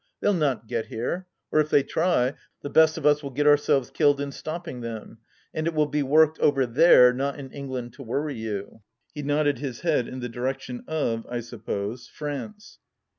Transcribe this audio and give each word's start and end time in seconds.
They'll 0.19 0.33
not 0.33 0.65
get 0.65 0.87
here— 0.87 1.27
or 1.51 1.59
if 1.59 1.69
they 1.69 1.83
try, 1.83 2.33
the 2.63 2.71
best 2.71 2.97
of 2.97 3.05
us 3.05 3.21
will 3.21 3.29
get 3.29 3.45
ourselves 3.45 3.91
killed 3.91 4.19
iu 4.19 4.31
stopping 4.31 4.81
them. 4.81 5.19
And 5.53 5.67
it 5.67 5.75
wUl 5.75 5.85
be 5.85 6.01
worked 6.01 6.39
over 6.39 6.65
there, 6.65 7.13
not 7.13 7.37
in 7.37 7.51
England 7.51 7.93
to 7.93 8.01
worry 8.03 8.33
you." 8.33 8.81
He 9.13 9.21
nodded 9.21 9.59
his 9.59 9.81
head 9.81 10.07
in 10.07 10.19
the 10.19 10.27
direc 10.27 10.59
tion 10.61 10.83
of, 10.87 11.27
I 11.29 11.39
suppose, 11.41 12.07
France. 12.07 12.79